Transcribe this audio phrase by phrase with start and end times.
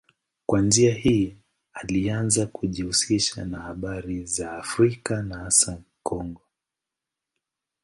[0.45, 1.37] Kwa njia hii
[1.73, 6.41] alianza kujihusisha na habari za Afrika na hasa Kongo.